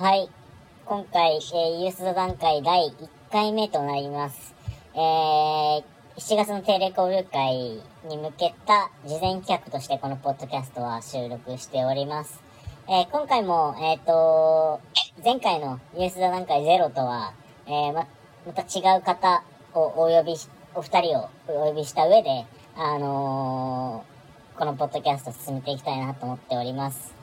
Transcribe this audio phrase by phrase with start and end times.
[0.00, 0.30] はい。
[0.86, 4.54] 今回、えー、ユース座談会第1回目となります。
[4.94, 5.84] えー、
[6.16, 12.40] 7月の定例交流会に向けた事前企画としてこのポッドキャストは収録しております。
[12.88, 14.80] えー、今回も、えっ、ー、と、
[15.22, 17.34] 前回のユース座談会ゼロとは、
[17.66, 18.06] えー、ま、
[18.46, 19.42] また違う方
[19.74, 20.34] をお呼び、
[20.74, 27.19] お二人をお呼びした上で、あのー、このポッドキャスト進めていきたいなと思っております。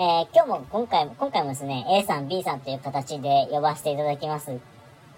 [0.00, 4.56] ー、今日も、今回も、今回もですね、A さん、B さんという形で呼ばせていただきます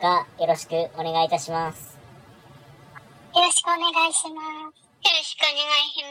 [0.00, 1.98] が、よろしくお願いいたします。
[3.34, 4.80] よろしくお願いします。
[4.80, 6.02] よろしくお願いし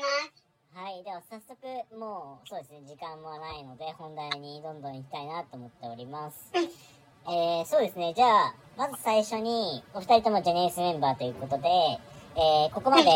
[0.75, 0.84] ます。
[0.84, 1.03] はい。
[1.03, 6.52] では、早速、もう、そうですね、時間もないので、本題にどんどん行きたいなと思っております。
[6.53, 11.70] うん、えー、そうですね、じゃあ、まず最初に、お二人ともジェネリスメンバーということで、
[12.36, 13.09] えー、ここまで、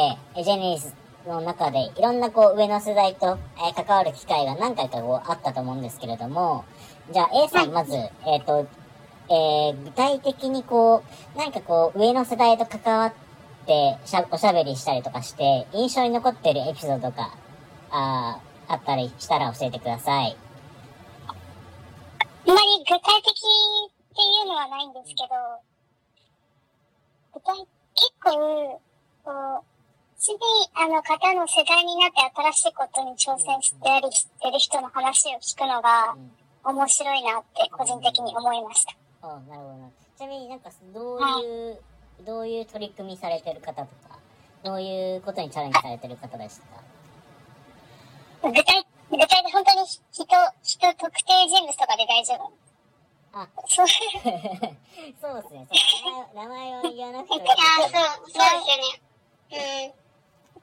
[0.44, 6.66] ジェネリスの中で、いろんなこう、上の世代と、えー、関わる機会が何回かこう、あったと思うんですけれども、
[7.12, 8.68] じゃあ A さん、まず、えっ、ー、と、
[9.30, 11.04] えー、具体的にこ
[11.36, 13.14] う、何かこう、上の世代と関わっ
[13.66, 17.38] てしゃ、おしゃべりしたりとかして、印象に残っているエピソードとか、
[17.92, 20.38] ああったりしたら教えてください。
[21.28, 21.34] あ
[22.48, 25.30] まり具体的っていうのはないんですけど、
[27.34, 27.56] 具体、
[27.96, 28.82] 結構、
[29.24, 29.73] こう、
[30.24, 30.40] 次、
[30.74, 36.16] あの方の世代になって新しいことに挑戦してやり、してる人の話を聞くのが、
[36.64, 38.96] 面白いなって個人的に思いました。
[39.22, 39.92] あなるほど。
[40.18, 41.26] ちなみになんか、どういう、
[41.72, 41.76] は
[42.22, 44.18] い、どういう取り組みされてる方とか、
[44.64, 46.62] どういうことにチャレンジされてる方でし
[48.42, 48.48] た？
[48.48, 50.00] か具体、具体で本当に人、
[50.64, 52.50] 人特定人物とかで大丈夫？
[53.34, 53.88] あ、そう、
[55.20, 55.68] そうですね。
[56.34, 57.46] 名前、名前を言わなくても。
[57.52, 59.02] あ、そう、そうですよね。
[59.52, 60.03] うん。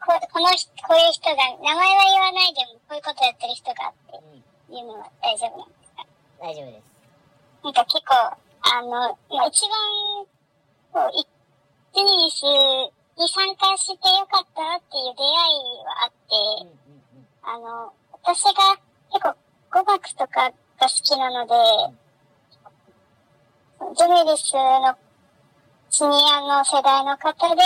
[0.00, 4.16] ここの人、こういう人が、名前は言わないでも、こういうことやってる人がって
[4.74, 6.06] いうのは大丈夫なんですか？
[6.40, 6.84] 大丈夫です。
[7.62, 10.24] なんか結構、あの、一番、
[10.92, 11.12] こう、
[11.92, 16.32] ジニスに参加してよかったっていう出会いはあって、
[17.42, 17.92] あの、
[18.22, 18.76] 私が
[19.12, 19.36] 結構
[19.70, 21.54] 語学とかが好きなので、
[23.96, 24.96] ジェネリスの
[25.91, 27.62] シニアの世代の方で、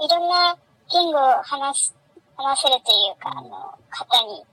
[0.00, 0.56] いろんな
[0.90, 1.94] 言語を話す、
[2.36, 3.50] 話せるというか、あの、
[3.88, 4.44] 方に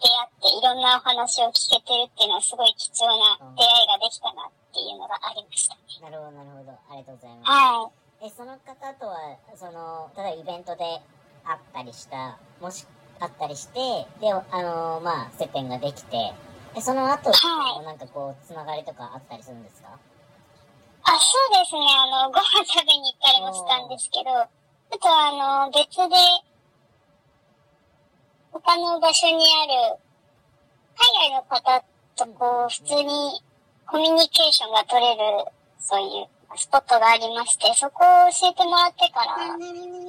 [0.00, 6.72] 出会っていろんなお話を聞けてるっていうのはすごい貴重な出会いができたなっていうのがありました、なるほど、なるほど。
[6.90, 7.50] ありがとうございます。
[7.50, 7.90] は
[8.22, 8.26] い。
[8.26, 10.84] え、その方とは、その、ただイベントで
[11.44, 12.86] 会ったりした、もし、
[13.20, 13.80] 会ったりして、
[14.20, 16.32] で、あのー、まあ、接点ができて、
[16.74, 19.88] で、その後、はい、なんかこう、つながりとかあったりするんですか
[21.04, 21.86] あ、そうですね。
[21.96, 24.30] あの、ご飯食べに行ったりもしたんですけど、
[24.92, 26.16] あとは、あの、別で、
[28.52, 29.98] 他の場所にある、
[30.96, 31.84] 海外の方
[32.16, 33.42] とこう、普通に
[33.86, 35.44] コミュニケーションが取れる、
[35.78, 39.34] そういうスポットがありまして、そこを教えてもらってから、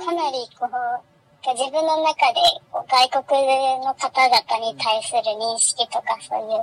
[0.06, 1.16] かなりこう、
[1.53, 2.41] 自分の中で
[2.90, 6.62] 外国の方々に対する認識とか、そういう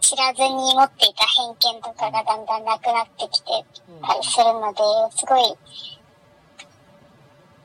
[0.00, 3.64] 知らずに持っていた偏見とかがだんだんなくなってきて
[4.02, 4.82] たりするので、
[5.16, 5.56] すごい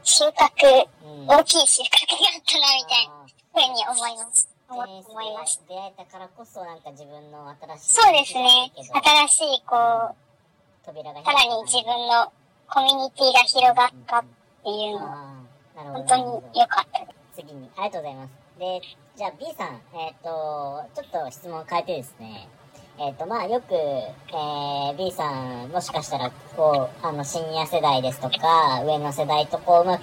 [0.08, 0.88] 収穫、
[1.28, 4.50] 大きい収穫があったな、みたいなふうに思います。
[4.70, 5.62] 思います。
[5.68, 7.96] 出会えたからこそ、なんか自分の新しい。
[7.98, 8.72] そうですね。
[9.28, 10.16] 新しい、こう、
[10.86, 12.32] 扉がさらに自分の
[12.70, 14.24] コミュニティが広がったっ
[14.64, 15.44] ていうのは、
[15.76, 16.24] 本当に
[16.56, 17.42] 良かったです。
[17.44, 18.32] 次に、ありがとうございます。
[18.60, 18.82] で、
[19.18, 22.48] じゃあ B さん、えっ、ー、と、ちょっと質問を変えてですね、
[23.00, 30.02] えっ、ー、と、まあ、よく、えー、B さん、もしかしたら、こう、あの、シニア世代ですとか、上の世代とこう、うまく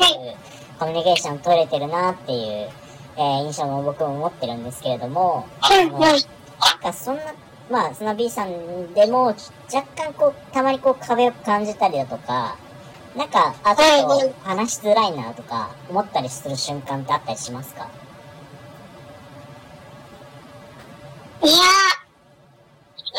[0.78, 2.68] コミュニケーション取れてるなっていう、
[3.16, 6.18] えー、印象も僕も持ってるんですけれども、あの、なん
[6.80, 7.22] かそんな、
[7.68, 12.56] まあ、その B さんでも、若干こう、たまにこう、壁を感じたりだとか、
[13.16, 17.88] なんか、あ、ちょっと話しづらいなとか、思ったりする瞬間ってあったりしますか？
[21.42, 21.93] いやな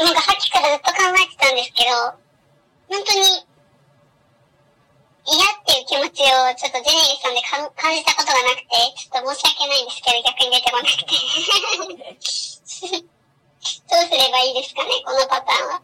[0.03, 2.19] んかさっきからずっと考えてたんですけど、
[2.91, 3.47] 本当に
[5.25, 11.07] 嫌っていう気持ちをちょっとジェニーさんで感じたことがなくて、ちょっと申し訳ないんですけど、逆に出てこなくて。
[13.89, 15.81] どうすればいいですかね、このパターンは。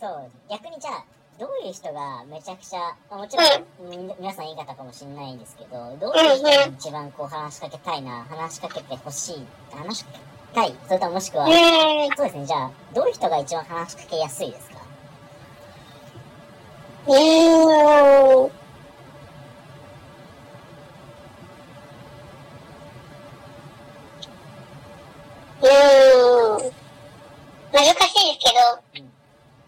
[0.00, 1.04] そう、逆にじゃあ、
[1.38, 3.46] どういう人がめちゃくちゃ、もちろん、
[3.92, 10.74] うん、皆さんいい方かもしれないんですけど、どういう人に一番こう話しかけたいな、話しかけてほしい、話しかけはい。
[10.86, 11.46] それとももしくは、
[12.16, 12.46] そうですね。
[12.46, 14.76] じゃあ、どういう人が一番話しかけやすいですか？
[17.08, 18.50] えー。
[27.72, 27.84] 難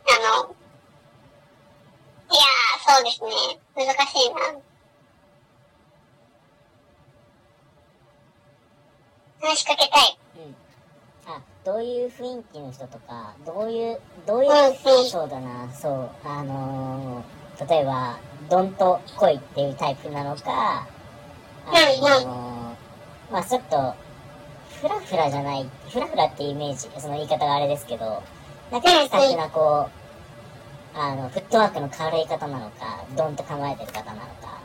[0.09, 0.55] あの、
[2.31, 3.59] いやー、そうですね。
[3.75, 4.37] 難しいな。
[9.49, 10.19] 話しかけたい。
[11.67, 14.75] どういう雰囲気の人とか、どういう、どういう、うんうん
[15.11, 18.19] そうだな、そう、あのー例えば、
[18.49, 20.87] どんと来いっていうタイプなのか、
[21.67, 23.95] あのーまあちょっと、
[24.81, 28.23] フラフラじゃない、フラフラっていうイメージ、その言い方があれですけど、
[28.71, 29.89] なんか気さくなこ
[30.95, 34.61] う、あの、フットワークの軽い方なのか、どんと構えてる方なのか。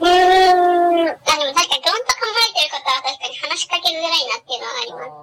[0.00, 0.08] うーん。
[0.08, 5.21] あ、でも確かに、どんと構えてる方は確かに話しかけづらいなっていうのはあります。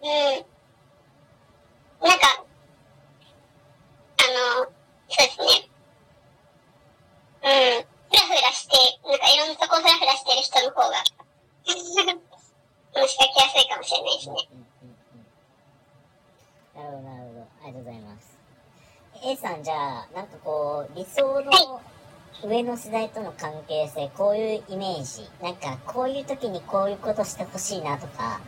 [0.00, 0.46] おうん。
[2.08, 2.44] なんか、
[4.18, 4.72] あの、
[5.08, 5.68] そうですね。
[7.42, 7.48] う
[7.82, 7.86] ん。
[8.10, 8.76] ふらふらして、
[9.08, 10.96] なんかいろんなとこふらふらしてる人の方が、
[12.94, 14.34] 話しかけやすいかもしれないですね。
[14.52, 14.96] うんうんうん
[16.76, 17.40] なるほど、なるほど。
[17.40, 18.38] ありがとうございます。
[19.24, 21.80] A さん、じゃあ、なんかこう、理想の
[22.44, 28.40] 上の世代との関係性、こういうイメージ、なんか、こういう時にこういうことしてほしいなとか、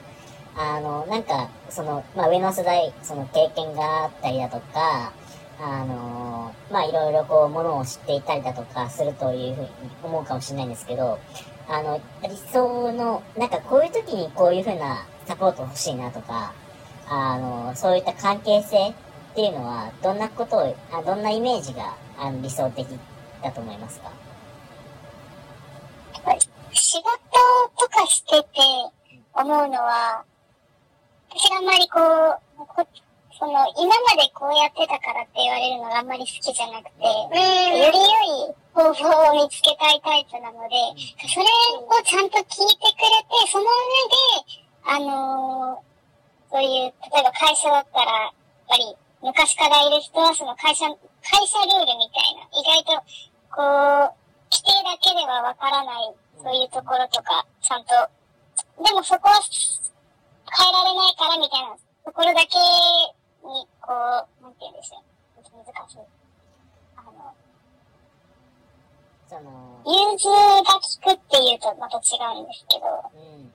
[0.61, 5.13] あの、なんか、その、まあ、上の世代、その経験があったりだとか、
[5.61, 9.69] あの、まあ、いろいろこう、ものを知っていたりだとかするというふうに
[10.03, 11.21] 思うかもしれないんですけど、
[11.69, 16.53] あの、理想の、なんかこういう時にこういうふうなサポート欲しいなとか、
[17.09, 18.95] あの、そういった関係性っ
[19.37, 22.85] ていうのは、どんなことを、あどんなイメージがあの理想的
[23.45, 24.11] だと思いますか？
[26.73, 27.07] 仕事
[27.79, 28.49] とかしてて
[29.35, 30.25] 思うのは、
[31.39, 32.03] 私があんまりこ
[32.59, 32.87] う、こ
[33.39, 40.75] その、今までこうやってたからって言われるのがあんまり好きじゃなくて、より良い方法を見つけたいタイプなので、
[41.31, 43.71] それをちゃんと聞いてくれて、その上
[44.51, 45.89] で、あのー
[46.51, 48.33] そういう、例えば会社だったら、やっ
[48.69, 50.97] ぱり昔からいる人はその会社、会
[51.47, 53.03] 社ルールみたいな、意外と、
[53.55, 54.15] こう、
[54.51, 57.95] 規定だけではわからない、そういうところとか、ちゃんと、
[58.83, 59.39] でもそこは
[60.51, 62.59] 変えられないからみたいなところだけ
[63.47, 65.09] に、こう、なんて言うんでしょう。
[65.59, 65.99] 難しい。
[66.97, 67.35] あの、
[69.29, 73.53] その、融通が効くっていうとまた違うんですけど、うん。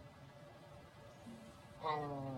[1.84, 2.34] あの、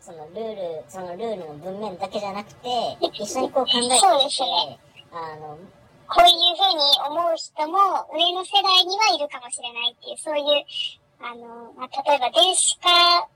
[0.00, 2.68] そのルール、そのルールの文面だけじゃなくて、
[3.00, 4.78] 一緒にこう考えてみて、そうですね
[5.12, 5.58] あの、
[6.08, 7.78] こういうふうに思う人も
[8.12, 10.64] 上の世代にはいるかもしれないっていう、そういう、
[11.20, 13.28] あの、まあ、例えば電子化うん、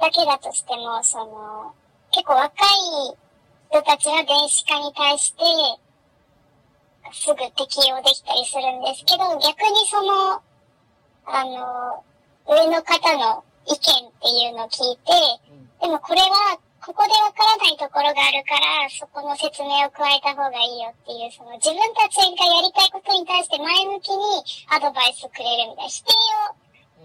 [0.00, 1.74] だけだとしても、その、
[2.10, 3.16] 結構若い
[3.70, 5.44] 人たちは電子化に対して、
[7.12, 10.42] すぐ適用できたりするんですけど、逆にその、
[11.26, 12.04] あの、
[12.48, 15.12] 上の方の意見っていうのを聞いて、
[15.50, 24.42] うん、でもこれは、ここでわからないところがあるから、そこの説明を加えた方がいいよっていう、その自分たちがやりたいことに対して前向きに
[24.72, 26.10] アドバイスくれるみたいな、否定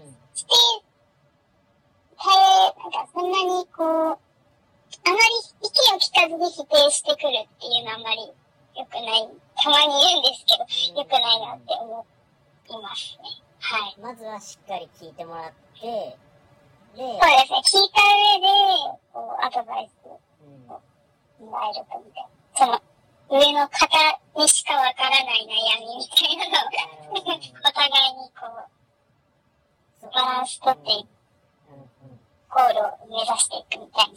[0.00, 0.16] うん、
[2.16, 4.18] して、耐え、なんかそんなにこう、
[5.04, 8.32] あまり意見を聞かずに否定してくるっていうのはあんまり
[8.76, 9.28] 良くない。
[9.56, 10.56] たまに言うんですけ
[10.92, 12.06] ど、良くないなって思
[12.68, 13.46] いますね。
[13.60, 13.96] はい。
[14.00, 16.16] まずはしっかり聞いてもらって、
[16.96, 17.60] で、そうですね。
[17.64, 22.30] 聞いた上で、こう、アドバイスうん、もらえるとみたいな。
[22.56, 22.80] その、
[23.28, 23.86] 上の方
[24.36, 26.70] にしかわからない悩みみたいなのを、
[27.20, 28.76] お互いにこう、
[30.00, 31.15] そバランス取っていうんうん
[32.56, 34.16] ゴールを目指していくみたいな。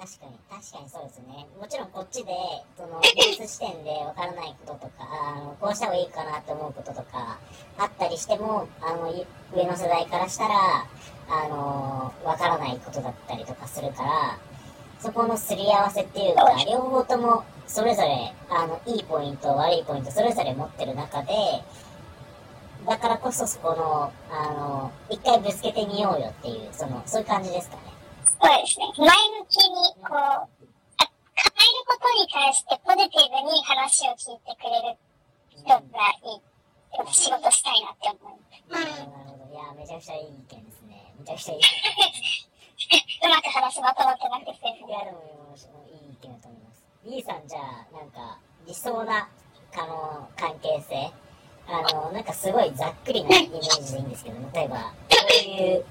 [0.00, 1.44] 確かに、確かにそうですね。
[1.60, 2.32] もちろんこっちで、
[2.72, 7.38] その、技術視点でわからないこととか、あの、こうした方がいいかなって思うこととか、
[7.76, 9.12] あったりしても、あの、
[9.54, 10.86] 上の世代からしたら、
[11.28, 14.38] あの、わからないことだったりとかするから、
[14.98, 21.34] そこのすり合わせっていうか、両方とも、それぞれ、あの、いいポイント、悪いポイント、それぞれ持ってる中で、
[22.86, 27.82] だからこそそこの、あの、一回ぶつけてみようよっていう、その、そういう感じですかね。
[28.40, 28.86] そうですね。
[28.98, 30.46] 前向きに、こう、あ
[31.34, 34.96] 変えることに対してポジティブに話を聞いてくれる
[35.50, 35.82] 人が
[36.22, 36.40] いい。
[37.12, 38.72] 仕事したいなって思う。
[38.72, 38.86] なる
[39.26, 39.52] ほど。
[39.52, 41.12] いや、めちゃくちゃいい意見ですね。
[41.18, 44.86] めちゃくちゃいい意見です うまく話まとまってなくてすい。
[44.86, 45.18] いや、でも、
[45.90, 46.84] いい意見だと思います。
[47.04, 49.28] B さん、じゃあ、なんか、理想な、
[49.74, 51.10] あの、関係性。
[51.68, 54.92] あの、なんかすごいざっくりなイメージでいいんですけど、例えば、こ
[55.30, 55.84] ういう、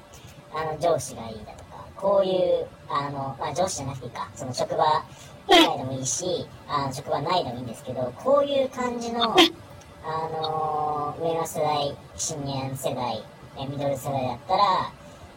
[0.53, 5.03] あの、上司がいいだとか、こういう、あの、まあ、上司じゃなくていいか、その職場
[5.49, 13.23] 以外でもいいし、あの、職場内でもいいんですけど、こういう感じの、あの、上の世代、新年世代、
[13.67, 14.91] ミドル世代だったら、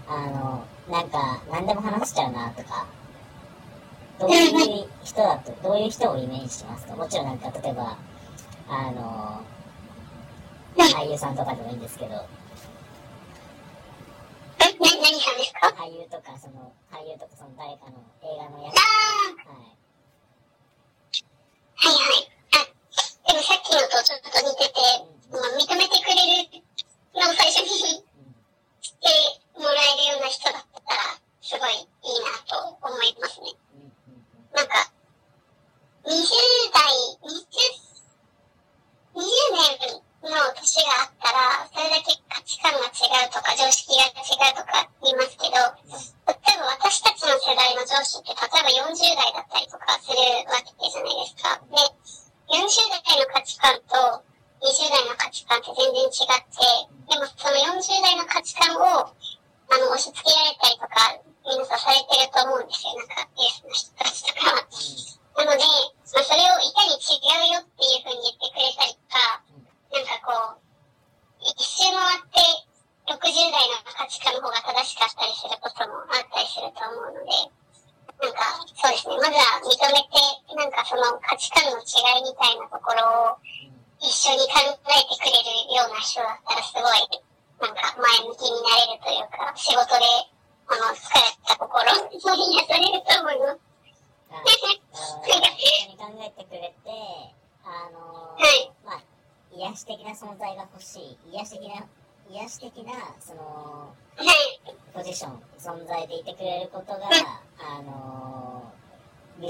[0.09, 2.87] あの、なんか、何でも話しちゃうなとか、
[4.21, 6.97] どういう人だと、どういう人をイメージしますか？
[6.97, 7.97] もちろんなんか、例えば、
[8.68, 9.40] あの、
[10.85, 12.11] 俳優さんとかでもいいんですけど。
[12.11, 12.25] な、
[14.58, 18.75] 何さんですか俳優とか、その、俳優とかその誰かの映画の役。
[18.76, 18.80] あ
[19.47, 19.76] あはい。
[21.75, 22.30] はいはい。
[22.54, 24.17] あ、でもさっきのとち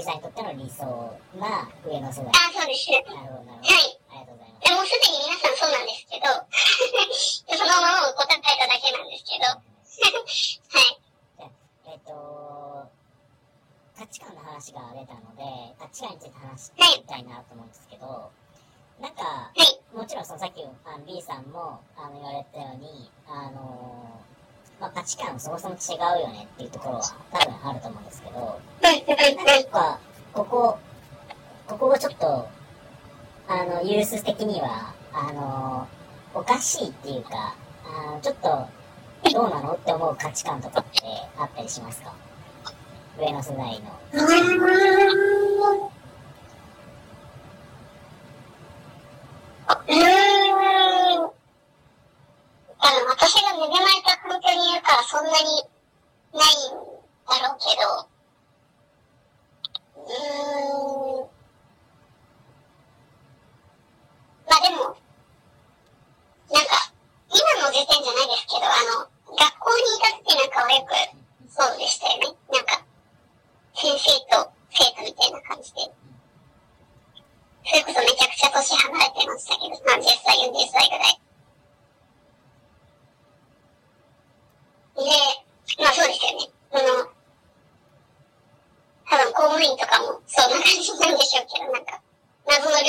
[0.09, 0.89] さんにとっての理想
[1.85, 2.33] 上の世代。
[2.33, 2.89] あ、そうです。
[2.89, 3.05] はい。
[3.05, 4.73] ありがとうございます。
[4.73, 6.25] もうすでに皆さんそうなんですけど、
[7.53, 9.45] そのまま答えただけなんですけど。
[9.53, 10.97] はい。
[11.85, 12.89] えっ、ー、と、
[13.97, 18.29] 価値観の話が出たので、価値観について話してみたいなと思うんですけど、は
[18.99, 24.38] い、なんか、はい、もちろんそのさっきあの B さんもあの言われたように、あのー
[24.79, 28.59] まあ、価値観そもそも違うよねっていうところは多分あると思うんですけど、
[29.45, 29.99] なんか、
[30.33, 30.77] ここ、
[31.67, 32.47] ここがちょっと、
[33.47, 35.87] あの、ユース的には、あの、
[36.33, 38.67] おかしいっていうか、あのちょっと、
[39.33, 41.01] どうなのって思う価値観とかって
[41.37, 42.13] あったりしますか？
[43.19, 43.99] 上の世代の。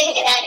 [0.17, 0.40] and I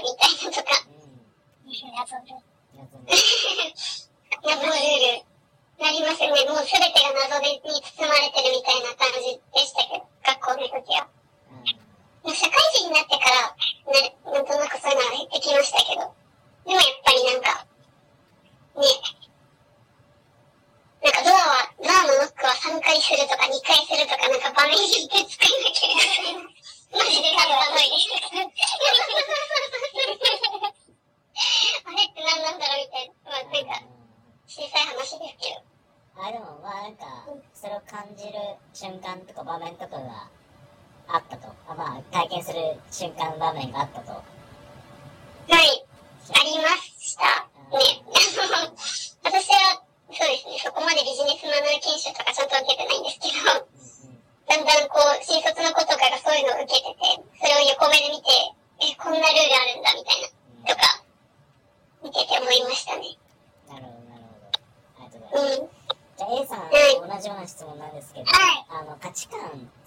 [67.20, 69.40] じような質問なんですけど、はい、あの価値観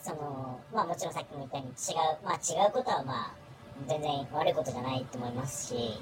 [0.02, 3.32] その、まあ、もちろんさっきも言ったように違う,、まあ、違うことは、まあ、
[3.88, 6.00] 全然悪いことじゃないと思いますし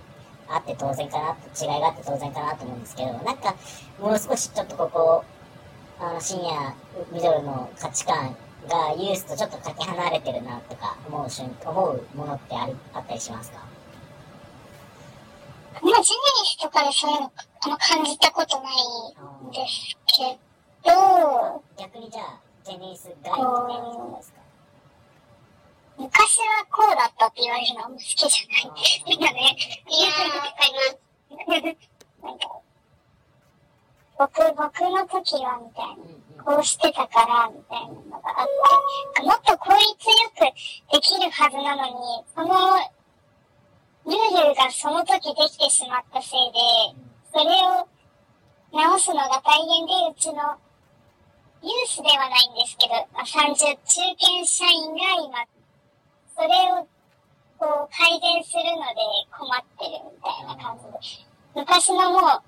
[0.48, 3.54] あって当然かな違いがあって当然かなと思うんですけどなんか
[3.98, 5.24] もう少しちょっとここ
[6.00, 6.74] あの深夜
[7.12, 8.36] ミドルの価値観
[8.68, 13.64] がユースとちょっとかけ離れてるなとか思う瞬思うものってありあったりしますか？
[15.74, 16.02] まあ、ジェネリ
[16.46, 18.74] スとかでそういうのあの感じたことない
[19.48, 20.38] んですけ
[20.86, 24.40] お逆にじゃあ、テニスガイいですか。
[25.96, 29.04] 昔はこうだったって言われるのは好きじゃない。
[29.08, 29.56] みんなね、
[29.88, 30.64] いやー、わか
[31.52, 31.94] ります。
[32.22, 32.60] なんか、
[34.18, 38.48] 僕、僕の時はみたいな、こうしてたから、みたいなのがあっ
[39.14, 40.40] て、もっと効率よく
[40.92, 42.78] できるはずなのに、その、
[44.04, 46.58] ルールがその時できてしまったせいで、
[47.32, 47.88] それを
[48.72, 50.58] 直すのが大変で、うちの
[51.64, 55.40] ユースではないんですけど、まあ、30中堅社員が今、
[56.36, 56.86] それを
[57.56, 59.00] こう改善するので
[59.32, 61.24] 困ってるみたいな感じで。
[61.54, 62.42] 昔のもう、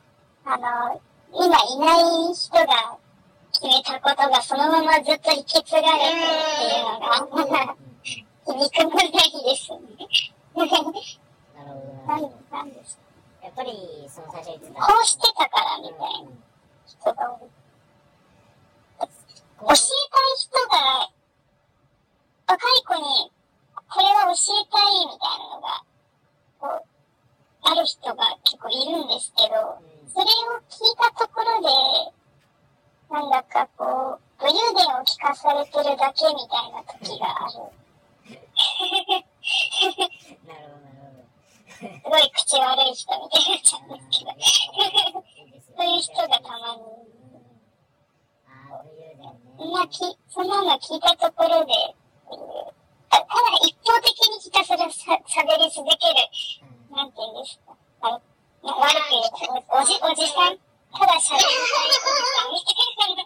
[0.44, 1.00] あの、
[1.32, 2.98] 今いない人が
[3.52, 7.76] 決めたことがそのままずっと引き継がれてるっていうのが、
[8.44, 9.80] 響くもないですね。
[10.54, 11.00] なるほど、
[11.56, 12.56] なるほど。
[12.56, 12.98] なんです
[13.42, 13.72] やっぱり、
[14.10, 14.86] その最初言ってた。
[14.86, 16.30] こうしてたからみたいな
[16.86, 17.55] 人が多い。
[19.58, 19.80] 教えたい
[20.36, 21.10] 人が、
[22.46, 23.32] 若い子に、
[23.88, 25.84] これは教えたいみたいなのが、
[26.60, 26.96] こう、
[27.62, 29.80] ある人が結構いるんですけど、
[30.12, 31.68] それを聞いたところで、
[33.10, 37.72] なんだかこう、武勇伝を聞かされてるだけみたいな時がある。
[38.28, 38.42] なる
[38.78, 39.00] ほ
[40.36, 41.26] ど、なるほど。
[41.76, 45.24] すごい口悪い人みたいになっちゃうんですけど。
[45.76, 47.05] そういう人がたまに。
[49.58, 49.98] そんなき、
[50.28, 51.72] そんなの聞いたところで、
[52.30, 52.38] うん
[53.08, 53.32] たただ
[53.62, 56.28] 一方的にひたすらさ喋り続ける、
[56.90, 57.72] なんて言うんですか？
[58.02, 58.20] あ
[58.66, 58.74] 悪
[59.06, 60.58] く言うと、おじ、おじさん？
[60.92, 62.02] ただ喋りたいおじ
[62.34, 63.22] さんみたいな。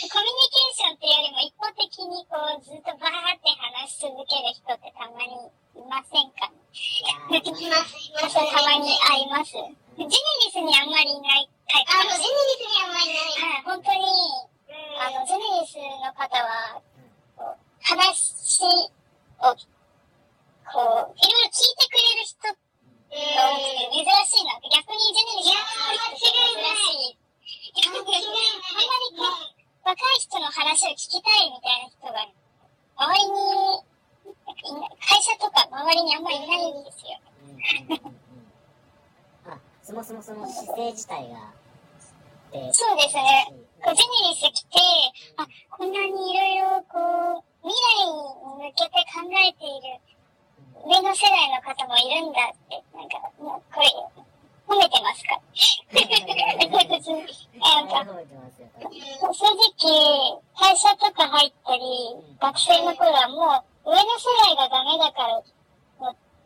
[0.00, 6.48] コミュニケーションっていうよりも一方的にこうずっとバーって話し続ける人ってたまにいませんか？
[7.28, 8.32] ねいます、います。
[8.40, 9.52] たまに会います。
[9.52, 11.94] ジェネリスにあんまりいないタイプ。
[11.94, 13.38] あ、もうジェネリスにあんまりいない。
[13.38, 14.02] はい、本当に、
[14.98, 16.82] あの、ジェネリスの方は、
[17.38, 27.18] こう話を、こう、いろいろ聞いてくれる人が多くて珍しいなって、逆にジェネリスの人って珍しい。
[27.70, 28.10] あんまり
[29.16, 32.26] こう、若い人の話を聞きたいみたいな人が、
[32.96, 33.82] 周りに、
[35.00, 36.22] 会社とか周りにあん。
[36.22, 36.84] まりいないん。
[36.84, 37.18] ですよ。
[37.42, 37.50] うん。
[37.50, 37.56] うん。
[37.56, 38.14] うん。
[39.46, 39.52] うん。
[39.52, 41.52] あ、そもそもその姿勢自体が、
[42.52, 43.46] で、そうですね。
[43.82, 44.78] こうジェネリス来て、
[45.36, 50.00] あ、こんなにいろいろこう、未来に向けて考えている
[50.84, 53.86] 上の世代の方もいるんだって、なんか、もうこれ、
[54.68, 55.40] 褒めてますか？
[57.58, 58.06] なんか。
[58.80, 59.44] 正
[59.76, 65.42] 直、会社とか入ったり、学生の頃はもう、上の世代がダメだから、も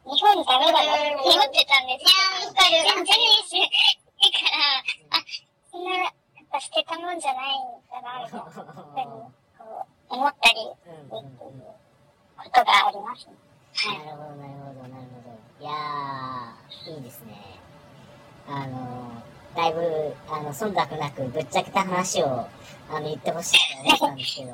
[0.07, 2.49] う、日本ダメだなって思ってたんですよ。
[2.49, 3.05] わかる。
[3.07, 4.84] ジェネリス、だから、あ、
[5.75, 6.13] そんな、やっ
[6.53, 11.35] ぱ捨てたもんじゃないんだな、みたいなふうに、こう、思ったり、うんうんうん
[12.37, 13.35] ことがありますね。
[13.99, 15.39] なるほど、なるほど、なるほど。
[15.61, 17.35] いやー、いいですね。
[18.47, 19.23] あの、
[19.57, 22.47] だいぶ、あの、忖度なく、ぶっちゃけた話を、
[22.91, 24.53] あの、言ってほしいと思ったんですけど、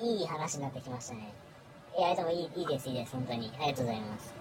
[0.04, 1.32] いい話になってきましたね。
[1.96, 3.52] いや、でもいい、いいです、いいです、本当に。
[3.56, 4.34] ありがとうございます。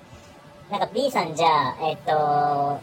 [0.72, 2.80] なんか B さんじゃあ、えっと、は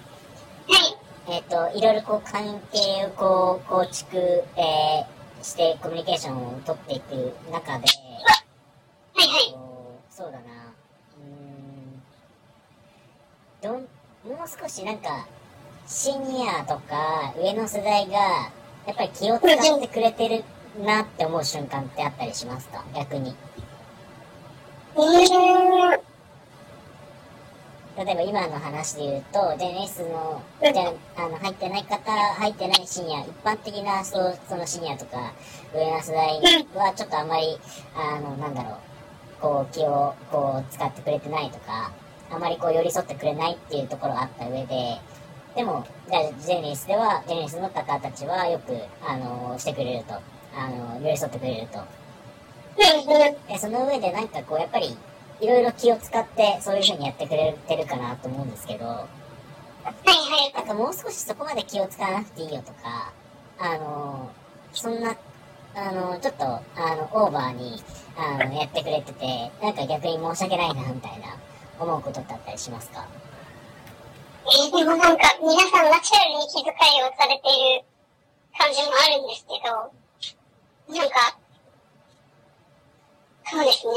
[0.69, 1.00] い。
[1.29, 4.17] えっと、いろいろこう関係をこう構築、
[4.57, 9.57] えーしてコミュニケーションを取っていく中で、はいはい。
[10.11, 10.45] そうだな、
[13.63, 13.81] うーん、どん、
[14.39, 15.27] もう少しなんか、
[15.87, 18.19] シニアとか上の世代が、
[18.87, 20.45] やっぱり気を使ってくれてる
[20.85, 22.85] なって思う瞬間ってあったりしますか？
[22.95, 23.35] 逆に。
[24.95, 26.01] うーん。
[28.03, 35.35] 例えば今の話で言うと、ジェネリスの、じゃあの、入ってない方、入ってないシニア、一般的なそそのシニアとか、
[35.75, 36.41] 上の世代
[36.75, 37.59] はちょっとあんまり、
[37.95, 38.77] あの、なんだろう、
[39.43, 41.93] こう、気を、こう、使ってくれてないとか、
[42.31, 44.99] あまりこう、寄り添ってくれないっていうところがあった上で、
[45.55, 45.85] でも、
[46.41, 50.15] ジェネリスでは、ジェネリスの方たちはよく、あの、してくれると、
[50.57, 51.81] あの、寄り添ってくれると。
[53.47, 54.97] で、その上でなんかこう、やっぱり、
[55.41, 59.07] いろいろ気を使って、そういう風にやってくれてるかなと思うんですけど、は
[59.85, 60.53] いはい。
[60.55, 63.13] なんかもう少しそこまで気を使わなくていいよとか、
[63.59, 64.31] あの、
[64.73, 65.17] そんな、
[65.75, 67.83] あの、ちょっと、あの、オーバーに、
[68.17, 71.37] あの、やってくれてて、なんか逆に申し訳ないな、みたいな、
[71.79, 73.07] 思うことってあったりしますか？
[74.45, 77.85] えーでもなんか、皆さんナチュラルに気遣いをされている
[78.59, 81.39] 感じもあるんですけど、なんか、
[83.47, 83.93] そうですね。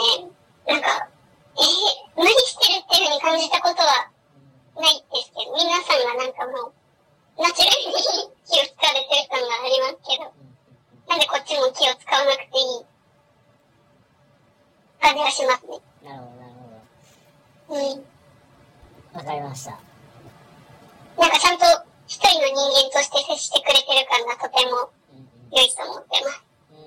[0.68, 1.08] なんか、
[1.56, 4.10] えー、無理してるっていうふうに感じたことは
[4.76, 6.74] ないですけど、皆さんがなんかもう、
[7.42, 10.32] ナチュラルに気を使われてる感がありますけど、
[11.08, 12.86] なんでこっちも気を使わなくていい
[15.02, 15.78] 感じがしますね。
[16.04, 16.54] なるほど、なる
[17.68, 18.02] ほうん。
[18.02, 19.20] ど。
[19.20, 19.78] わかりました。
[21.18, 21.66] なんかちゃんと
[22.08, 22.58] 一人の人
[22.90, 24.90] 間として接してくれてる感がとても。
[25.56, 26.44] 良いと思ってます。
[26.72, 26.82] うーん。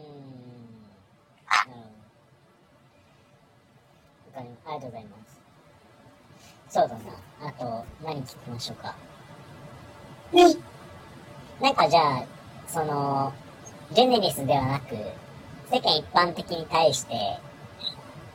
[1.47, 1.77] なるほ
[4.35, 4.41] ど。
[4.41, 5.17] わかりありがとうございま
[6.66, 6.66] す。
[6.77, 7.49] そうだな。
[7.49, 8.95] あと、何聞きましょうか。
[10.35, 11.65] うん。
[11.65, 12.25] なんかじゃあ、
[12.69, 13.33] その、
[13.93, 14.95] ジェネリスではなく、
[15.73, 17.39] 世間一般的に対して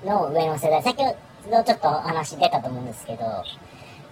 [0.03, 1.15] の上の世代、先ほ
[1.51, 3.23] どちょっと話出たと思うんですけど、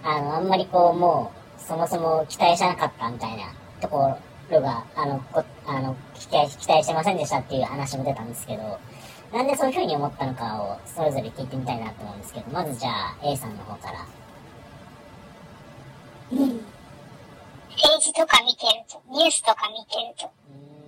[0.04, 4.16] あの、あんまりこう、もう、そもそも期待しなかったみたいなとこ
[4.48, 8.78] ろが、あの、こあの期待、期待してませんでしたっていう話も出たんですけど、
[9.32, 14.19] なんでそういう風に思ったのかをそれぞれ聞いてみたいなと思うんですけど、まずじゃあ A さんの方から。
[19.10, 20.30] ニュースとか見てると、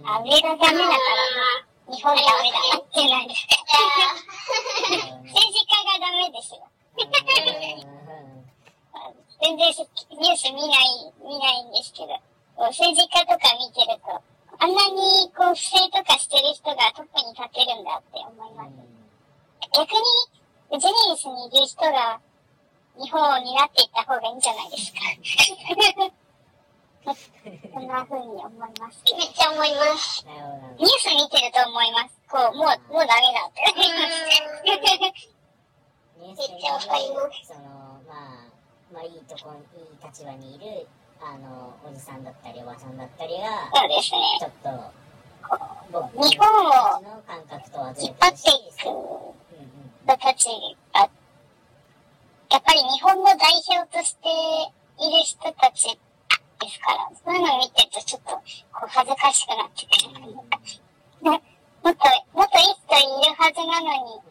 [0.04, 0.96] あ、上がダメだか
[1.86, 3.28] ら、日本ダメだなってなる。
[5.28, 6.66] 政治家がダメですよ。
[9.42, 12.14] 全然せニュース見ない、見ないんですけど、
[12.70, 14.22] 政治家とか見てると、
[14.58, 18.70] あんなにこう不正とかしてる人がトップに立てるんだって思います。
[19.74, 19.90] 逆
[20.70, 22.20] に、ジェニースにいる人が
[22.98, 25.00] 日本を担っていった方がいいんじゃないですか。
[27.04, 29.02] そんな風に思います。
[29.16, 30.24] めっちゃ思います。
[30.24, 32.14] ニュース見てると思います。
[32.30, 34.62] こう、もう、もうダメだって思います。
[34.64, 35.32] ニュースで
[36.22, 37.60] めっちゃわかりますその
[38.06, 38.46] まあ
[38.94, 40.86] まあいいとこいい立場にいる
[41.20, 44.38] あのおじさんだったりおばさんだったりがそうですね。
[44.38, 44.70] ちょっと
[45.90, 47.02] 僕日本を
[47.98, 48.86] 引って張っていく
[50.04, 50.46] 人たち
[50.94, 53.38] が、やっぱり日本の代
[53.68, 54.28] 表として
[55.00, 55.98] いる人たち
[56.62, 60.33] ですから、そういうのを見てるとちょっとこう恥ずかしくなってくる。
[60.33, 64.22] もっと、もっといい人いるはずなのに、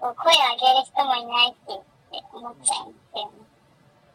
[0.00, 1.78] こう声を上げる人もいないって
[2.10, 3.48] 言って思っちゃいますよね。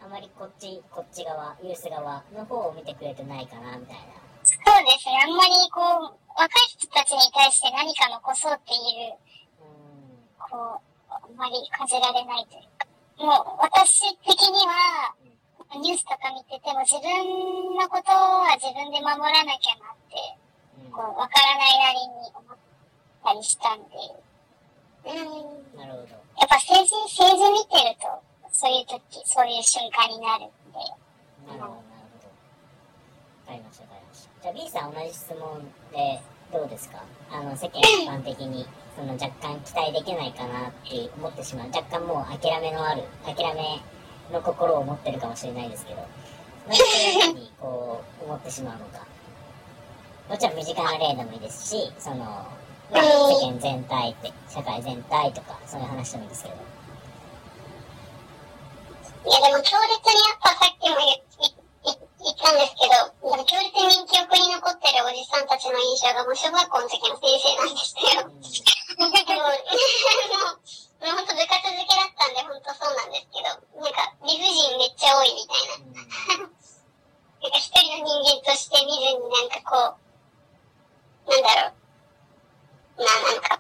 [0.04, 5.24] あまりこっちこっち側ユース側の方を見てくれてないかなみたいなそうですね。
[5.24, 5.80] あんまりこ
[6.12, 8.76] う、若い人たちに対して何か残そうってい
[9.08, 9.16] う、
[9.64, 12.86] うんこう、あんまり感じられないというか。
[13.24, 15.16] もう、私的には、
[15.80, 20.16] ニュースとか見てても自分のことは自分で守らなきゃなって、
[20.86, 22.58] うんこう、わからないなりに思っ
[23.24, 23.96] たりしたんで。
[25.06, 25.78] うん。
[25.78, 28.08] なるほどやっぱ政治、政治見てると、
[28.52, 30.80] そういう時、そういう瞬間になるんで。
[31.48, 32.30] なるほど、なるほど。
[32.30, 34.42] わかりました、わかりました。
[34.42, 37.04] じゃあ B さん同じ質問でどうですか？
[37.32, 41.68] あの、世間一般的に、その若干期待できないかなって思ってしまう。
[41.68, 43.82] 若干もう諦めのある、諦め
[44.34, 49.06] の心を持ってるかもしれないですけど、なんでそういうふうにこう思ってしまうのか。
[50.28, 52.50] もちろん身近な例でもいいですし、その、ま
[53.00, 56.56] あ世間全体って、社会全体とか、そういう話でもいいですけど。
[59.24, 61.14] いや、でも強烈にやっぱさっきも言
[61.94, 68.28] ったんですけど、でも強烈に記憶に残ってるおじさんたちの印象がもう小学校の時の先生なんでしたよ。
[68.28, 69.42] うんでも、
[71.04, 73.52] もう、ほんと部活漬けだったんで、ほんとそうなんですけど、
[73.84, 75.76] なんか理不尽めっちゃ多いみたいな。
[76.48, 76.56] なん
[77.52, 83.04] か一人の人間として見ずになんかこう、なんだろう。
[83.04, 83.60] まあなんか、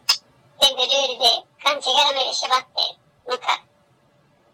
[0.63, 2.79] 全部ルールで、勘違いがめで縛って、
[3.27, 3.59] なんか、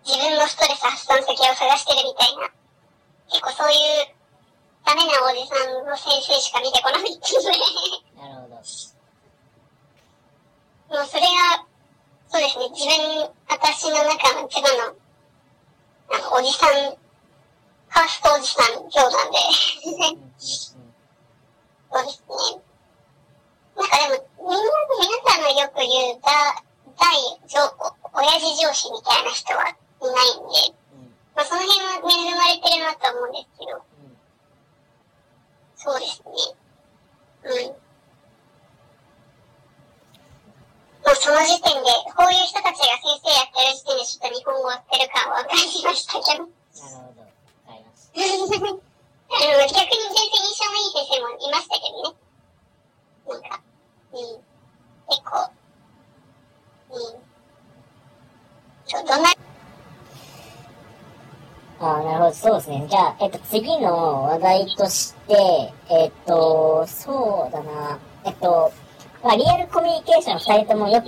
[0.06, 2.50] 自分のストレス発散先を探してるみたいな。
[3.30, 3.80] 結構そういう、
[4.86, 7.52] ダメなおじさんの先生しか見てこないっていうね。
[8.18, 8.56] なるほど。
[8.56, 8.62] も
[11.04, 11.28] うそれが、
[12.30, 14.94] そうですね、自分、私の中の一番の、
[16.10, 16.96] なんかおじさん、
[17.90, 19.38] ファーストおじさん像なんで、
[19.86, 20.20] うんうんうん
[21.92, 22.36] そうですね。
[23.78, 24.62] なんかでも、みんな、
[25.02, 26.30] 皆さんのよく言う、だ、
[26.98, 27.10] 大
[27.48, 27.58] 上、
[28.14, 29.76] 親父上司みたいな人はい
[30.06, 30.46] ないんで、
[30.94, 32.00] うんまあその辺は恵
[32.36, 33.82] まれてるなと思うんですけど、うん
[35.76, 36.30] そうですね。
[37.46, 37.74] うん。
[41.04, 46.44] まあその時点で、こういう人たちが先生やってる時点でちょっと日本語をやってる感は分かりましたけど。
[46.44, 46.52] なる
[47.08, 47.22] ほど。
[47.24, 47.32] わ
[47.72, 48.20] かりました。
[48.60, 48.76] あの、
[49.72, 52.20] 逆に全然印象のいい先生もいましたけどね。
[53.30, 53.62] なんか、
[54.12, 54.44] うん。
[55.08, 55.48] 結構、
[56.92, 57.02] うん。
[58.86, 59.30] そう、どんな、
[61.80, 62.86] ああ、なるほど、そうですね。
[62.90, 68.72] じゃあ、えっと、次の話題として、えっと、そうだな、えっと、
[69.24, 71.08] まあ、リアルコミュニケーション二人ともよく、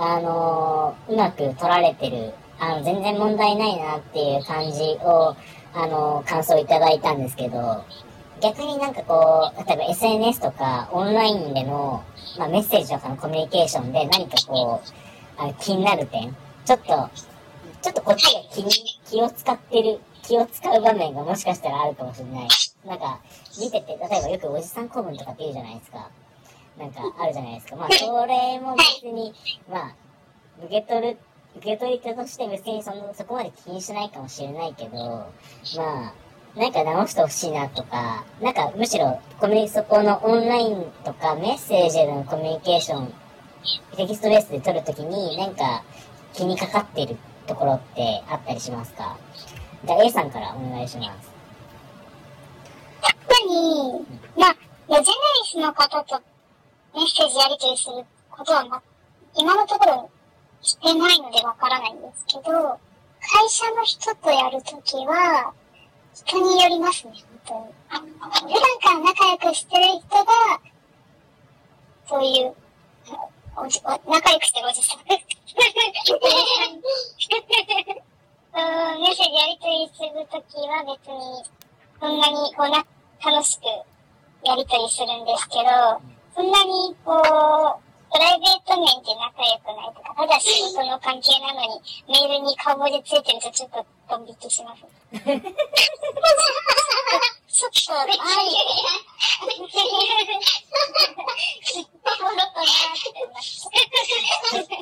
[0.00, 5.36] あのうまく取られてる、あの、全然問題ないなっていう感じを、
[5.74, 7.84] あの感想いただいたんですけど、
[8.42, 12.04] 逆になんかこう、例えば SNS とかオンラインでの、
[12.38, 17.10] まあ、メッセージとかのコミュニケーションで何かこう、あの気になる点、ちょっと、
[17.80, 18.70] ちょっとこっちが気に、
[19.08, 22.48] 気を使ってる、気を使う場面がもしかしたらあるかもしれない。
[22.86, 23.20] なんか、
[23.60, 26.10] 見てて、例えばよくおじさん古文とかって言うじゃないですか。
[26.78, 27.76] なんか、あるじゃないですか。
[27.76, 29.34] まあ、それも別に、
[29.70, 29.94] まあ、
[30.64, 31.18] 受け取る、
[31.56, 35.26] 受け取り手として別にその、そこまで気にしないかもしれないけど、ま
[36.56, 43.12] あ、なんか直してほしいなとか、なんかむしろコミュニ、そこのオンラインとかメッセージでのコミュニケーション、
[43.96, 45.82] テキストベースで取るときになんか
[46.34, 49.16] 気にかかってるところってあったりしますか？
[49.84, 51.30] じゃあ A さんからお願いします。
[53.00, 54.54] 特に、まあ、
[54.88, 55.06] ジェネリ
[55.44, 56.20] スの方と
[56.94, 58.80] メッセージやり取りすることは、ま、
[59.34, 60.10] 今のところ
[60.60, 62.78] してないのでわからないんですけど、
[63.20, 65.52] 会社の人とやるときは、
[66.14, 67.14] 人によりますね、
[67.48, 68.12] 本当に。
[68.12, 70.60] 普段から仲良くしてる人が、
[72.08, 72.54] そういう、
[73.56, 74.98] おじお仲良くしてるおじさん。
[78.52, 81.40] うんメッセージやり取りするときは別に、
[81.98, 82.84] そんなにこうな、
[83.24, 83.64] 楽しく
[84.44, 85.96] やり取りするんですけど、
[86.36, 87.22] そんなにこう、
[88.12, 91.80] プライベート面で仲良くないとか、ただ仕事の関係なのに、
[92.12, 94.84] メールに顔文字ついてるとちょっとドン引きします。
[97.52, 98.08] ちょっと、はい。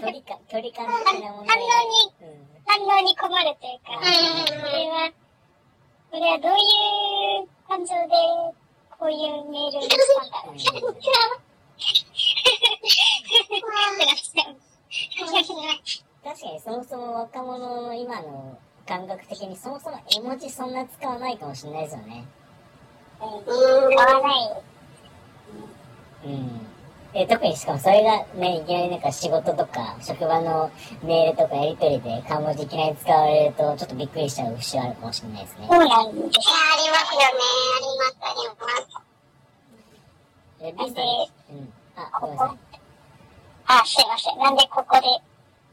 [0.01, 2.15] 距離感、距離感的な問題反応に、
[2.65, 4.07] 反応に困るというか、こ
[4.71, 5.11] れは、
[6.13, 6.63] これはどうい
[7.43, 8.15] う感情で、
[8.97, 9.19] こういう
[9.51, 10.57] メールにしたんだろう。
[10.57, 14.55] ってなっちゃう
[16.23, 22.29] 確かにそもそも若者の今の感覚的にそもそも絵文字そんな使わないかもしれないですよね。
[23.21, 24.63] うん、買わない。
[26.25, 26.67] うん。
[27.13, 30.71] で、特にしかもそれがね、いきなりなんか仕事とか、職場の
[31.03, 35.75] メールとかやりとりで漢文字いきなり使われると、ちょっとびっくりしちゃう節はあるかもしれないですねそ。
[35.75, 36.23] うなんです。
[36.23, 37.27] いや、ありますよね。
[37.77, 39.11] あります、あります。
[40.63, 41.73] え、B さん、うん。
[41.97, 42.55] あ、ごめんなさ
[43.67, 44.39] あ、すいません。
[44.39, 45.07] なんでここで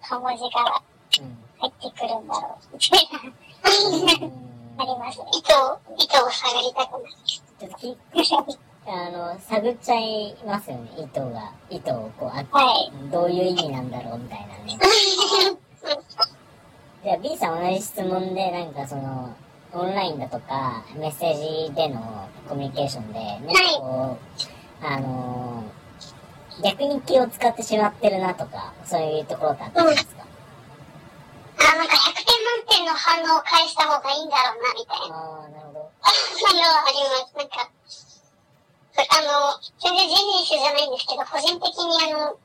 [0.01, 1.21] 漢文字がい。
[1.21, 1.37] うん。
[1.59, 4.25] 入ってくるんだろう。
[4.25, 5.25] うんありますね。
[5.33, 7.05] 意図を、探りたくなる。
[7.25, 7.97] ちょっとき、
[8.85, 11.51] あの、探っちゃいますよね、意図が。
[11.69, 12.91] 意図をこう、あはい。
[13.11, 14.77] どういう意味なんだろうみたいなね。
[17.03, 19.35] じゃあ B さん同じ質問で、なんかその、
[19.73, 24.17] オンラインだとか、メッセージでのコミュニケーションで、なんかこ
[24.81, 25.77] う、あのー
[26.63, 30.25] 逆に気を使ってしまってるなとか、そういうところってあったりしますか、
[31.73, 35.15] あ、なんか100点満点の反応を返した方がいいんだろうな、みたいな。
[35.15, 35.91] ああ、なるほど。
[36.01, 37.37] それはあります。
[37.37, 42.37] なんか、そあの、全然ジェニースじゃないんですけど、個人的にあの、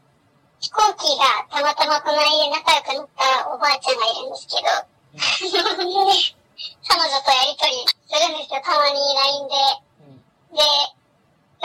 [0.60, 4.68] 飛行機がたまたま隣で仲良くなったおばあちゃんがいるんですけど、
[6.86, 9.54] 彼女とやりとりするんですよ、たまに LINE で。
[10.00, 10.56] うん。
[10.56, 10.62] で、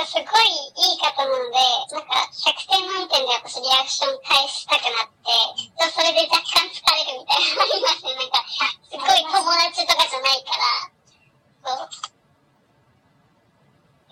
[0.06, 1.58] すごいいい方なので、
[1.90, 5.34] なんか100点満点で私リアクション返したくなって、
[5.90, 8.14] それで若干疲れるみたいなのありますね。
[8.14, 8.46] なんか、
[8.86, 10.94] すごい友達とかじゃないから、
[11.66, 11.90] そう。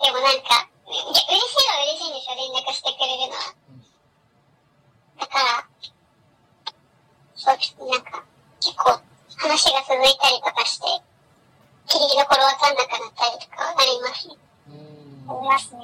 [0.02, 3.54] でもなんか、いや嬉しいは嬉しいんですよ、連絡してくれるのは。
[5.20, 5.68] だから、
[7.34, 7.58] そう、
[7.90, 8.24] なんか、
[8.60, 9.00] 結構
[9.38, 10.86] 話が続いたりとかして、
[11.86, 14.45] 切りどころわかんなくなったりとかはありますね。
[15.28, 15.38] うん。
[15.38, 15.80] ありますね。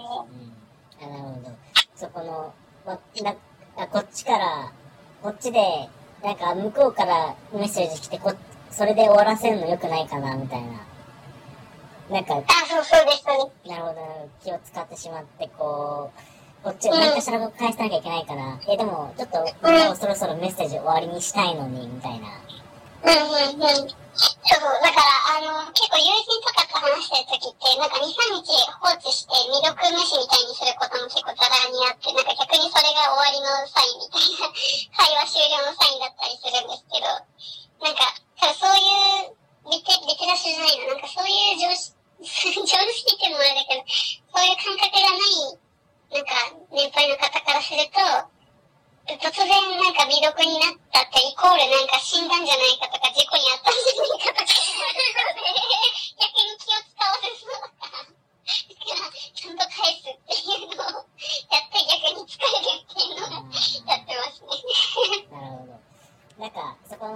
[1.00, 1.10] うん。
[1.10, 1.50] なるほど。
[1.96, 2.52] そこの、
[2.84, 3.34] わな
[3.76, 4.72] あこっちから、
[5.22, 5.88] こっちで、
[6.22, 8.34] なんか向こうからメッセージ来て、こ
[8.70, 10.68] それで終わらせるの良くないかな、みたいな。
[12.10, 13.74] なんか、あ、そうそうですね。
[13.74, 16.10] なるほど、気を使ってしまって、こ
[16.62, 18.60] う、こっち何かしら返さなきゃいけないかな。
[18.68, 22.28] え、でも、ちょっと、もうそろそろメッセージ終わりにしたいのに、みたいな。
[23.04, 23.88] うんうんうん。
[24.42, 34.50] そう、だから、あの、結構友人とかと話してる時って、なんか2、3日放置して未読無視みたいにすることも結構ざらにあって、なんか逆にそれが終わりのサインみたいな、
[34.98, 37.06] 会話終了のサインだったりするんですけど、
[37.86, 38.02] なんか、
[38.34, 39.38] ただそういう、
[39.70, 41.94] リテ、リテラシーじゃないの、なんかそういう常識、
[42.66, 45.54] 常識っていうのもあれだけど、そういう感覚がない、
[46.10, 46.34] なんか、
[46.74, 48.26] 年配の方からすると、
[49.02, 49.50] 突然
[49.82, 54.54] なんか未読になったってイコールなんか死んだんじゃないかとか事故にあったんじゃないかとか
[56.22, 58.12] 逆に気を使わせそうだから、
[59.34, 61.06] ちゃんと返すっていうのを
[61.50, 63.50] やって逆に疲れるっていうのを
[63.86, 64.54] やってますね。
[65.30, 65.82] なるほど。
[66.42, 67.14] なんか、そこの、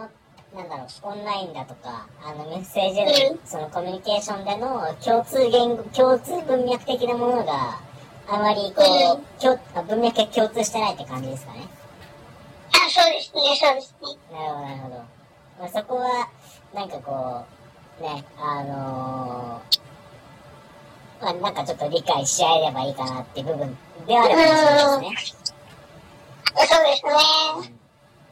[0.54, 7.80] なんだろう、オンラインだとか、あの、メッセージでの、そのコミュニケーションでの共通言語、共通文脈的なものが、
[8.28, 11.75] あまりこう、共あ文脈が共通してないって感じですかね。
[12.86, 14.08] あ、そうですね、そうですね。
[14.32, 14.96] なるほど、なるほど。
[15.58, 16.28] まあ、そこは、
[16.74, 17.44] なんかこ
[18.00, 25.46] う、ね、あのー、まあ、なんかちょっと理解し合えればいいかなっていう部分ではあるかもしれないですね。
[26.56, 27.76] そうですね。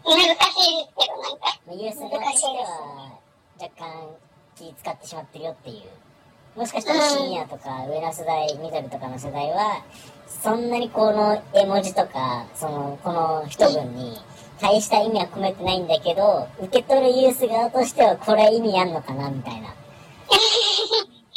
[0.04, 1.60] 難しいですけど、なんか。
[1.66, 3.18] まあ、ユース側としては、
[3.60, 4.08] 若干
[4.56, 6.58] 気使ってしまってるよっていう。
[6.58, 9.82] もしかしたら深夜とか上の世代、ミドルとかの世代は、
[10.28, 14.18] そんなにこの絵文字とか、その、この一文に、
[14.64, 19.68] 大した意味は込めてないんだけど、受け取るユース側としてはこれ意味あんのかなみたいな。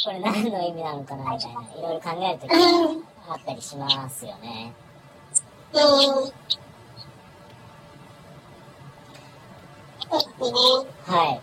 [0.02, 1.60] これ何の意味なのかなみたいな。
[1.60, 2.56] いろいろ考えるときが
[3.28, 4.72] あったりしますよね。
[11.04, 11.40] はい。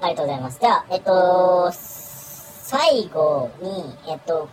[0.00, 0.60] ありがとうございます。
[0.60, 4.48] じゃあ、えっと、最後に、えっと、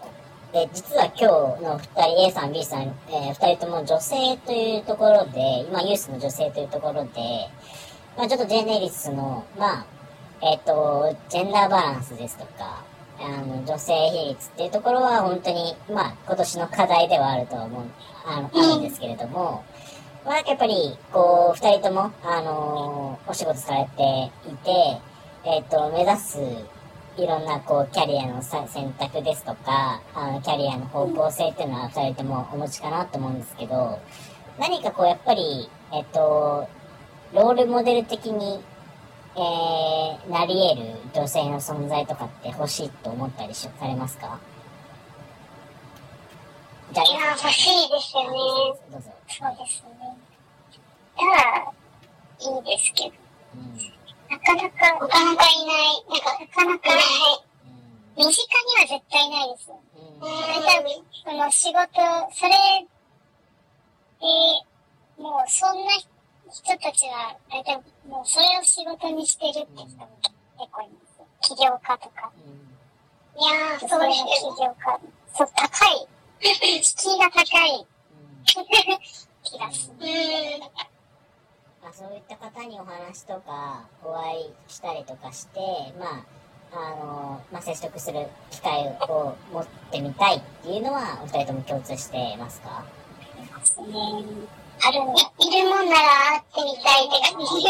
[0.56, 7.50] え実は今日の二人、A さん、B さん、えー二人とも女性というところで、今ユースの女性というところで、
[8.16, 9.86] まあちょっとジェネリスの、まあ、
[10.44, 12.84] えっと、ジェンダーバランスですとか、
[13.20, 17.84] あの、女性比率っていうところは本当に、まあ今年の課題ではあるとは思う、
[18.24, 19.64] あの、あるんですけれども、
[20.24, 24.72] まあ、やっぱり、こう、二人とも、あのーお仕事されていて、
[25.46, 26.38] えっ、と、目指す、
[27.16, 34.00] いろんな、こう、キャリアのさ選択ですとか、あの、キャリアの方向性っていうのは二人ともお持ちかなと思うんですけど、
[34.58, 36.68] 何かこう、やっぱり、えっ、と、
[37.34, 38.64] ロールモデル的に、
[39.36, 44.40] えー、なり得る女性の存在とかって欲しいと思ったりしされますか？
[46.92, 48.30] じゃいや、欲しいですよね。
[48.92, 49.10] どうぞ。
[49.28, 50.16] そうですね。
[51.18, 51.74] ただ、
[52.40, 53.16] いいですけど、
[53.56, 54.03] うん。
[54.30, 56.06] なかなか、なかなかいない。
[56.10, 57.04] なんか、なかなかない。
[58.16, 59.80] 身近には絶対ないですよ。
[59.96, 60.04] うん。
[60.16, 60.22] うん。
[60.22, 61.90] 大体、その仕事、
[62.32, 62.52] それ
[64.20, 65.92] で、もうそんな
[66.52, 67.76] 人たちは、大体
[68.08, 70.10] もうそれを仕事にしてるって人も
[70.58, 71.28] 結構いますよ。
[71.42, 72.32] 起業家とか。
[72.46, 72.64] うん
[73.36, 74.24] いやー、そうです
[74.56, 75.00] 起業家。
[75.34, 76.08] そう、高い。
[76.84, 77.88] 敷居が高い
[79.44, 80.06] 気がする。
[81.84, 85.60] まあ、そういった方にお話とかお会いしたりとかして、
[86.00, 86.26] まあ、
[86.72, 92.86] あの、まあ、接触する機会を持ってみたいっていうのは、お二人とも共通してますか？
[93.82, 93.94] ね
[94.86, 94.98] ある。
[95.40, 96.00] いるもんなら
[96.32, 97.66] 会ってみたいって感じ。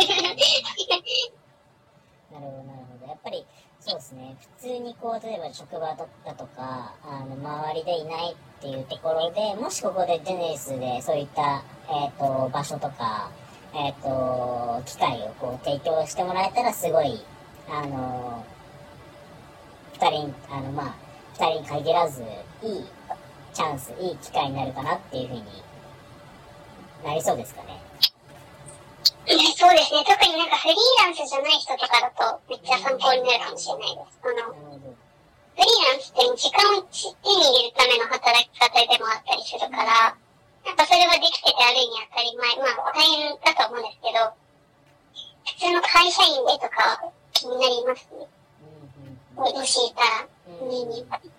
[2.31, 3.07] なるほど、なるほど。
[3.07, 3.45] やっぱり、
[3.79, 4.35] そうですね。
[4.57, 13.29] 普通にこう、例えば職場だったとか、あの、周りでいないっていうところで、もしここでジェネリスでそういった、えっ、と、場所とか、
[13.75, 17.19] えっ、と、機会をこう、提供してもらえたら、すごい、
[17.67, 18.45] あの、
[19.93, 20.95] 二人、あの、まあ、
[21.33, 22.21] 二人に限らず、
[22.61, 22.85] いい
[23.53, 25.43] チャンス、いい機会になるかなっていうふうに
[27.03, 27.81] なりそうですかね。
[29.55, 30.03] そうですね。
[30.03, 34.19] 特になんかフリーランスじゃない人とかだとめっちゃ参考になるかもしれないです。
[34.19, 34.53] あの。
[34.53, 40.17] フリーランスって時間を手に入れるための働き方でもあったりするから、
[40.65, 42.55] やっぱそれはできててある意味当たり前。
[42.57, 44.33] まあ大変だと思うんですけど、
[45.45, 48.27] 普通の会社員でとかは気になりますね。
[49.35, 50.27] うんうんもしいたら。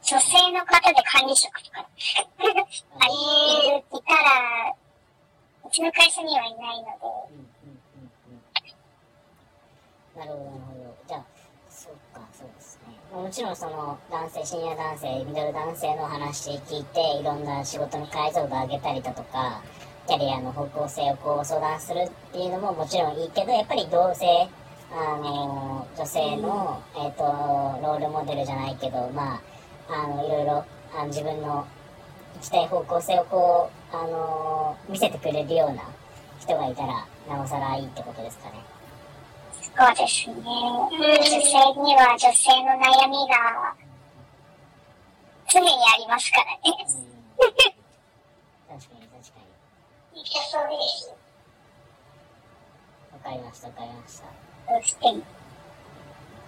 [0.03, 3.13] 女性の方で管理職とか、あれ、
[3.79, 4.75] いたら、
[5.65, 7.45] うちの会社にはいないので、
[10.19, 10.64] なるほど、
[13.15, 19.63] もちろんその男性、シニア男性、ミドル男性の話聞いて、いろんな仕事の解像度上げたりだとか、
[20.09, 24.27] キャリアの方向性をこう相談するっていうのももちろんいいけど、やっぱり同性、
[24.91, 29.41] あの、女性の、えっ、と、ロールモデルじゃないけど、まあ、
[29.89, 31.65] あの、いろいろ、あの自分の
[32.35, 35.85] 行きたい方向性をこう、あの見せてくれるような
[36.41, 38.74] 人がいたら、なおさらいいってことですかね。
[39.77, 40.35] そうですね。
[40.35, 43.75] 女性には女性の悩みが
[45.51, 46.61] 常にありますからね。
[46.63, 47.51] うん。
[47.51, 49.41] 確かに確か
[50.15, 50.17] に。
[50.17, 51.13] めっちゃそうです。
[53.15, 54.27] わかりました、わかりました。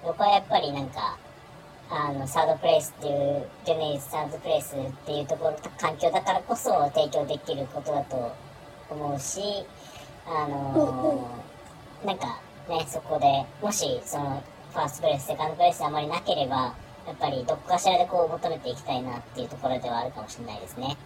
[0.04, 1.18] 僕はやっぱりなんか、
[1.90, 8.32] あの、サードプレイスっていう、ジェネリスサードプレイスっていうところ、環境だからこそ提供できることだと
[8.88, 9.66] 思うし、
[10.26, 14.42] あのーなんかね、そこで、もし、その、
[14.72, 16.74] ファーストプレス、セカンドプレスあまりなければ、
[17.06, 20.96] やっぱりどこかしらでこう求めていきたいなっていうところではあるかもしれないですね。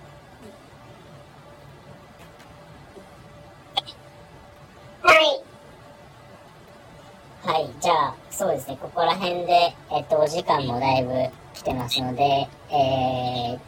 [5.03, 5.43] はい。
[7.43, 11.13] はい、じゃあ、そうですね、ここら辺で、えっと、お時間もだいぶ
[11.53, 13.59] 来てますので、え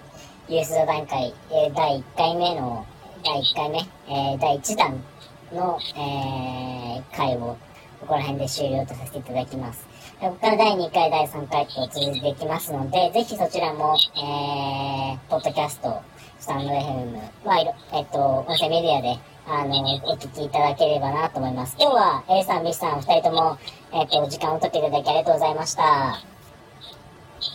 [0.48, 2.86] ー、ユース座談会、えー第1回目の、
[3.22, 3.78] 第1回目、
[4.08, 5.04] えー第1弾
[5.52, 7.56] の、えー、回を、
[8.02, 9.86] ここら辺で終了とさせていただきます。
[10.20, 16.02] ここから第2回、第3回と続いていきますので、ぜひそちらも、えー、ポッドキャスト、
[16.40, 21.76] スタンド FM、まあ、いろ、えっと、音声メディアで、あの、お聞きいただければなと思います。
[21.78, 23.56] 今日は A さん、B さん、お二人とも、
[23.92, 25.82] えっと、時間を取っていただきありがとうございました。
[25.84, 26.22] あ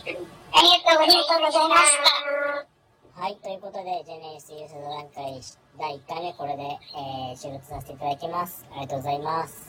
[0.06, 1.92] りがとうございまし
[3.14, 3.20] た。
[3.20, 5.40] はい、ということで、ジェネリスユース座談会
[5.78, 8.64] 第1回目、これで、えー、収録させていただきます。
[8.70, 9.67] ありがとうございます。